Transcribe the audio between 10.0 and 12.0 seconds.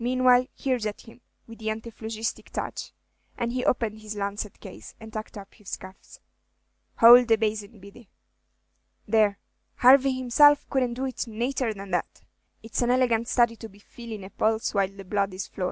himself couldn't do it nater than